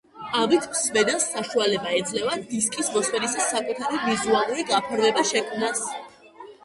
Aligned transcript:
ამით 0.43 0.63
მსმენელს 0.69 1.27
საშუალება 1.33 1.91
ეძლევა, 1.99 2.37
დისკის 2.53 2.89
მოსმენისას 2.95 3.51
საკუთარი 3.53 4.01
ვიზუალური 4.09 4.67
გაფორმება 4.73 5.27
შექმნას. 5.35 5.85